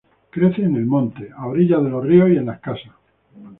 Crece 0.31 0.63
en 0.63 0.75
el 0.77 0.87
monte, 0.87 1.29
a 1.37 1.45
orillas 1.45 1.83
de 1.83 1.89
los 1.91 2.03
ríos 2.03 2.31
y 2.31 2.35
en 2.37 2.47
las 2.47 2.59
casas. 2.59 2.93